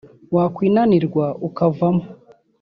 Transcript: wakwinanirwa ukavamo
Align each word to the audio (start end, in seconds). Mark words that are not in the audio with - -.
wakwinanirwa 0.35 1.25
ukavamo 1.47 2.03